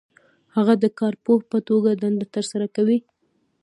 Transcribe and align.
هغه 0.55 0.73
د 0.83 0.85
کارپوه 0.99 1.39
په 1.51 1.57
توګه 1.67 1.89
دنده 2.01 2.25
ترسره 2.35 2.67
کوي. 2.75 2.97